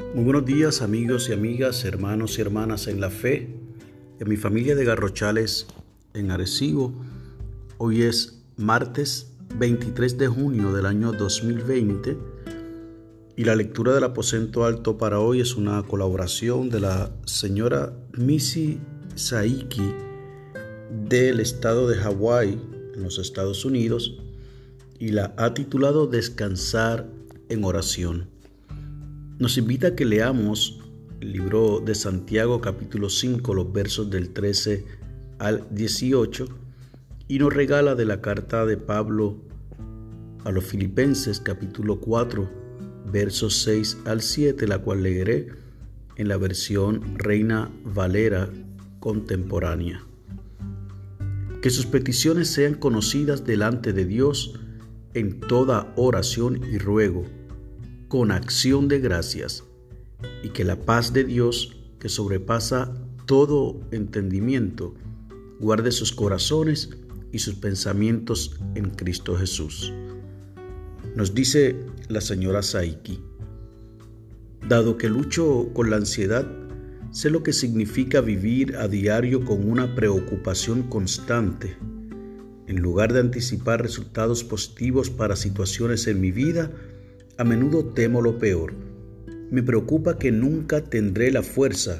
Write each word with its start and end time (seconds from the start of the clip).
Muy 0.00 0.24
buenos 0.24 0.44
días 0.44 0.82
amigos 0.82 1.28
y 1.28 1.32
amigas, 1.32 1.84
hermanos 1.84 2.36
y 2.36 2.40
hermanas 2.40 2.88
en 2.88 3.00
la 3.00 3.10
fe, 3.10 3.54
en 4.18 4.28
mi 4.28 4.36
familia 4.36 4.74
de 4.74 4.84
Garrochales 4.84 5.68
en 6.14 6.32
Arecibo. 6.32 6.92
Hoy 7.78 8.02
es 8.02 8.42
martes 8.56 9.30
23 9.56 10.18
de 10.18 10.26
junio 10.26 10.72
del 10.72 10.86
año 10.86 11.12
2020 11.12 12.18
y 13.36 13.44
la 13.44 13.54
lectura 13.54 13.94
del 13.94 14.02
aposento 14.02 14.64
alto 14.64 14.98
para 14.98 15.20
hoy 15.20 15.40
es 15.40 15.54
una 15.54 15.80
colaboración 15.84 16.70
de 16.70 16.80
la 16.80 17.12
señora 17.24 17.92
Missy 18.18 18.80
Saiki 19.14 19.94
del 21.08 21.38
estado 21.38 21.88
de 21.88 21.96
Hawái 21.98 22.60
en 22.96 23.02
los 23.04 23.20
Estados 23.20 23.64
Unidos 23.64 24.18
y 24.98 25.10
la 25.10 25.34
ha 25.36 25.54
titulado 25.54 26.08
Descansar 26.08 27.06
en 27.48 27.62
oración 27.62 28.39
nos 29.40 29.56
invita 29.56 29.88
a 29.88 29.96
que 29.96 30.04
leamos 30.04 30.78
el 31.20 31.32
libro 31.32 31.80
de 31.80 31.94
Santiago 31.94 32.60
capítulo 32.60 33.08
5, 33.08 33.54
los 33.54 33.72
versos 33.72 34.10
del 34.10 34.34
13 34.34 34.84
al 35.38 35.66
18, 35.70 36.46
y 37.26 37.38
nos 37.38 37.50
regala 37.50 37.94
de 37.94 38.04
la 38.04 38.20
carta 38.20 38.66
de 38.66 38.76
Pablo 38.76 39.38
a 40.44 40.52
los 40.52 40.62
Filipenses 40.64 41.40
capítulo 41.40 42.00
4, 42.00 42.50
versos 43.10 43.62
6 43.62 44.00
al 44.04 44.20
7, 44.20 44.68
la 44.68 44.80
cual 44.80 45.02
leeré 45.02 45.48
en 46.16 46.28
la 46.28 46.36
versión 46.36 47.16
Reina 47.16 47.70
Valera 47.82 48.50
contemporánea. 48.98 50.04
Que 51.62 51.70
sus 51.70 51.86
peticiones 51.86 52.48
sean 52.48 52.74
conocidas 52.74 53.46
delante 53.46 53.94
de 53.94 54.04
Dios 54.04 54.60
en 55.14 55.40
toda 55.40 55.94
oración 55.96 56.60
y 56.70 56.76
ruego 56.76 57.24
con 58.10 58.32
acción 58.32 58.88
de 58.88 58.98
gracias 58.98 59.62
y 60.42 60.48
que 60.48 60.64
la 60.64 60.80
paz 60.80 61.12
de 61.12 61.22
Dios, 61.22 61.76
que 62.00 62.08
sobrepasa 62.08 62.92
todo 63.24 63.80
entendimiento, 63.92 64.96
guarde 65.60 65.92
sus 65.92 66.10
corazones 66.10 66.90
y 67.30 67.38
sus 67.38 67.54
pensamientos 67.54 68.58
en 68.74 68.90
Cristo 68.90 69.36
Jesús. 69.36 69.92
Nos 71.14 71.34
dice 71.36 71.76
la 72.08 72.20
señora 72.20 72.64
Saiki, 72.64 73.22
dado 74.68 74.98
que 74.98 75.08
lucho 75.08 75.70
con 75.72 75.88
la 75.88 75.96
ansiedad, 75.98 76.50
sé 77.12 77.30
lo 77.30 77.44
que 77.44 77.52
significa 77.52 78.20
vivir 78.20 78.74
a 78.74 78.88
diario 78.88 79.44
con 79.44 79.70
una 79.70 79.94
preocupación 79.94 80.82
constante. 80.82 81.76
En 82.66 82.82
lugar 82.82 83.12
de 83.12 83.20
anticipar 83.20 83.80
resultados 83.80 84.42
positivos 84.42 85.10
para 85.10 85.36
situaciones 85.36 86.08
en 86.08 86.20
mi 86.20 86.32
vida, 86.32 86.72
a 87.40 87.44
menudo 87.44 87.86
temo 87.86 88.20
lo 88.20 88.38
peor. 88.38 88.74
Me 89.50 89.62
preocupa 89.62 90.18
que 90.18 90.30
nunca 90.30 90.84
tendré 90.84 91.32
la 91.32 91.42
fuerza 91.42 91.98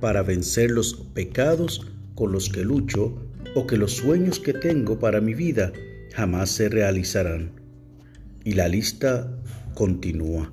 para 0.00 0.22
vencer 0.22 0.70
los 0.70 0.94
pecados 1.12 1.88
con 2.14 2.30
los 2.30 2.48
que 2.48 2.62
lucho 2.62 3.18
o 3.56 3.66
que 3.66 3.76
los 3.78 3.94
sueños 3.94 4.38
que 4.38 4.52
tengo 4.52 5.00
para 5.00 5.20
mi 5.20 5.34
vida 5.34 5.72
jamás 6.14 6.50
se 6.50 6.68
realizarán. 6.68 7.50
Y 8.44 8.52
la 8.52 8.68
lista 8.68 9.36
continúa. 9.74 10.52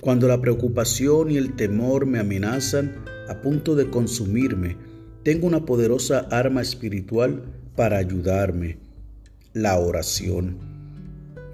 Cuando 0.00 0.28
la 0.28 0.40
preocupación 0.40 1.32
y 1.32 1.36
el 1.36 1.56
temor 1.56 2.06
me 2.06 2.20
amenazan 2.20 3.04
a 3.28 3.42
punto 3.42 3.74
de 3.74 3.90
consumirme, 3.90 4.76
tengo 5.24 5.48
una 5.48 5.66
poderosa 5.66 6.20
arma 6.30 6.62
espiritual 6.62 7.42
para 7.74 7.96
ayudarme, 7.96 8.78
la 9.54 9.76
oración. 9.76 10.73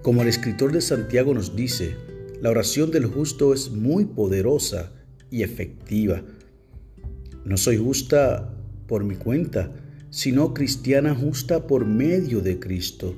Como 0.02 0.22
el 0.22 0.28
escritor 0.28 0.72
de 0.72 0.80
Santiago 0.80 1.34
nos 1.34 1.54
dice, 1.54 1.94
la 2.40 2.48
oración 2.48 2.90
del 2.90 3.04
justo 3.04 3.52
es 3.52 3.70
muy 3.70 4.06
poderosa 4.06 4.92
y 5.30 5.42
efectiva. 5.42 6.22
No 7.44 7.58
soy 7.58 7.76
justa 7.76 8.54
por 8.86 9.04
mi 9.04 9.16
cuenta, 9.16 9.72
sino 10.08 10.54
cristiana 10.54 11.14
justa 11.14 11.66
por 11.66 11.84
medio 11.84 12.40
de 12.40 12.58
Cristo. 12.58 13.14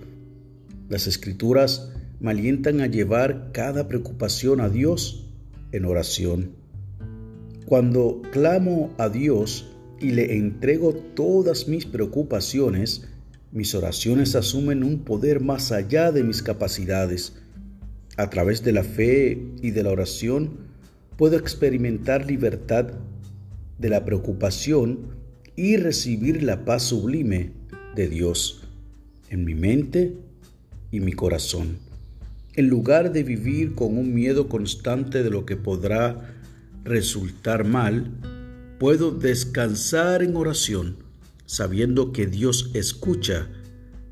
Las 0.89 1.07
escrituras 1.07 1.93
me 2.19 2.33
alientan 2.33 2.81
a 2.81 2.89
llevar 2.89 3.51
cada 3.53 3.87
preocupación 3.87 4.61
a 4.61 4.69
Dios 4.69 5.31
en 5.71 5.85
oración. 5.85 6.57
Cuando 7.65 8.23
clamo 8.33 8.93
a 8.99 9.09
Dios 9.09 9.67
y 10.01 10.11
le 10.11 10.37
entrego 10.37 10.95
todas 10.95 11.69
mis 11.69 11.87
preocupaciones, 11.87 13.09
mis 13.53 13.75
oraciones 13.75 14.35
asumen 14.35 14.83
un 14.83 15.01
poder 15.01 15.41
más 15.41 15.73
allá 15.73 16.11
de 16.11 16.25
mis 16.25 16.43
capacidades. 16.43 17.35
A 18.17 18.31
través 18.31 18.65
de 18.65 18.73
la 18.73 18.83
fe 18.83 19.43
y 19.61 19.71
de 19.71 19.83
la 19.83 19.91
oración 19.91 20.57
puedo 21.19 21.37
experimentar 21.37 22.27
libertad 22.27 22.87
de 23.79 23.89
la 23.91 24.07
preocupación 24.07 25.01
y 25.55 25.77
recibir 25.77 26.43
la 26.43 26.65
paz 26.65 26.85
sublime 26.85 27.53
de 27.95 28.09
Dios 28.09 28.65
en 29.29 29.45
mi 29.45 29.55
mente 29.55 30.17
y 30.91 31.01
mi 31.01 31.13
corazón. 31.13 31.77
En 32.55 32.69
lugar 32.69 33.13
de 33.13 33.23
vivir 33.23 33.75
con 33.75 33.99
un 33.99 34.15
miedo 34.15 34.49
constante 34.49 35.23
de 35.23 35.31
lo 35.31 35.45
que 35.45 35.57
podrá 35.57 36.37
resultar 36.85 37.65
mal, 37.65 38.11
puedo 38.79 39.11
descansar 39.11 40.23
en 40.23 40.37
oración 40.37 41.02
sabiendo 41.53 42.13
que 42.13 42.27
Dios 42.27 42.71
escucha 42.73 43.47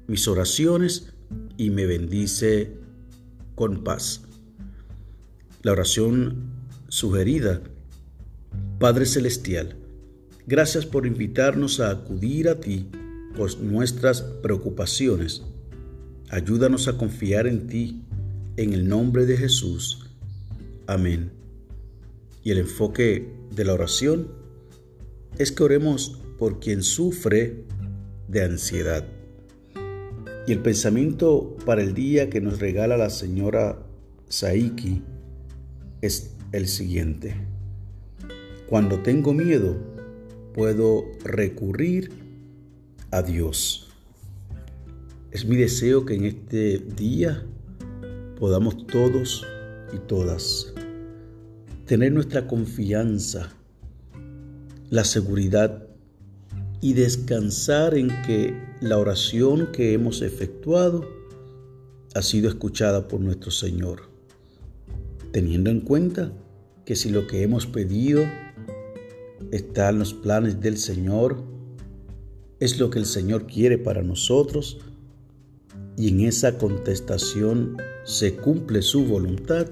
mis 0.06 0.28
oraciones 0.28 1.14
y 1.56 1.70
me 1.70 1.86
bendice 1.86 2.76
con 3.54 3.82
paz. 3.82 4.20
La 5.62 5.72
oración 5.72 6.50
sugerida. 6.88 7.62
Padre 8.78 9.06
Celestial, 9.06 9.74
gracias 10.46 10.84
por 10.84 11.06
invitarnos 11.06 11.80
a 11.80 11.88
acudir 11.88 12.46
a 12.46 12.60
ti 12.60 12.90
por 13.34 13.58
nuestras 13.58 14.20
preocupaciones. 14.20 15.42
Ayúdanos 16.28 16.88
a 16.88 16.98
confiar 16.98 17.46
en 17.46 17.68
ti, 17.68 18.02
en 18.58 18.74
el 18.74 18.86
nombre 18.86 19.24
de 19.24 19.38
Jesús. 19.38 20.10
Amén. 20.86 21.32
Y 22.44 22.50
el 22.50 22.58
enfoque 22.58 23.32
de 23.50 23.64
la 23.64 23.72
oración 23.72 24.28
es 25.38 25.52
que 25.52 25.62
oremos 25.62 26.20
por 26.40 26.58
quien 26.58 26.82
sufre 26.82 27.64
de 28.26 28.42
ansiedad. 28.42 29.04
Y 30.46 30.52
el 30.52 30.60
pensamiento 30.60 31.54
para 31.66 31.82
el 31.82 31.92
día 31.92 32.30
que 32.30 32.40
nos 32.40 32.60
regala 32.60 32.96
la 32.96 33.10
señora 33.10 33.78
Saiki 34.26 35.02
es 36.00 36.34
el 36.52 36.66
siguiente. 36.66 37.34
Cuando 38.70 39.00
tengo 39.00 39.34
miedo, 39.34 39.76
puedo 40.54 41.04
recurrir 41.24 42.10
a 43.10 43.20
Dios. 43.20 43.92
Es 45.32 45.44
mi 45.44 45.56
deseo 45.56 46.06
que 46.06 46.14
en 46.14 46.24
este 46.24 46.78
día 46.78 47.44
podamos 48.38 48.86
todos 48.86 49.46
y 49.92 49.98
todas 49.98 50.72
tener 51.84 52.12
nuestra 52.12 52.46
confianza, 52.46 53.52
la 54.88 55.04
seguridad 55.04 55.89
y 56.80 56.94
descansar 56.94 57.94
en 57.94 58.08
que 58.22 58.54
la 58.80 58.98
oración 58.98 59.68
que 59.72 59.92
hemos 59.92 60.22
efectuado 60.22 61.06
ha 62.14 62.22
sido 62.22 62.48
escuchada 62.48 63.06
por 63.06 63.20
nuestro 63.20 63.50
Señor, 63.50 64.02
teniendo 65.32 65.70
en 65.70 65.80
cuenta 65.80 66.32
que 66.84 66.96
si 66.96 67.10
lo 67.10 67.26
que 67.26 67.42
hemos 67.42 67.66
pedido 67.66 68.22
está 69.52 69.90
en 69.90 69.98
los 69.98 70.14
planes 70.14 70.60
del 70.60 70.78
Señor, 70.78 71.42
es 72.58 72.78
lo 72.78 72.90
que 72.90 72.98
el 72.98 73.06
Señor 73.06 73.46
quiere 73.46 73.78
para 73.78 74.02
nosotros 74.02 74.78
y 75.96 76.08
en 76.08 76.20
esa 76.20 76.56
contestación 76.56 77.76
se 78.04 78.36
cumple 78.36 78.80
su 78.80 79.04
voluntad, 79.04 79.66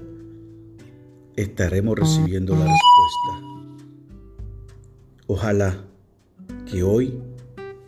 estaremos 1.35 1.97
recibiendo 1.97 2.53
la 2.55 2.65
respuesta. 2.65 3.49
Ojalá 5.27 5.88
que 6.71 6.83
hoy 6.83 7.13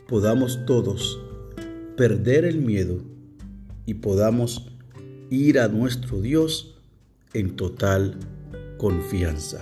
podamos 0.08 0.66
todos 0.66 1.20
perder 1.96 2.46
el 2.46 2.62
miedo 2.62 3.04
y 3.86 3.96
podamos 3.96 4.72
ir 5.30 5.60
a 5.60 5.68
nuestro 5.68 6.20
Dios 6.22 6.80
en 7.34 7.56
total 7.56 8.16
confianza. 8.78 9.62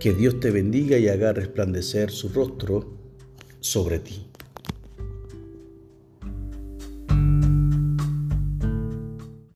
Que 0.00 0.12
Dios 0.12 0.40
te 0.40 0.50
bendiga 0.50 0.98
y 0.98 1.08
haga 1.08 1.32
resplandecer 1.32 2.10
su 2.10 2.30
rostro 2.30 2.96
sobre 3.60 4.00
ti. 4.00 4.29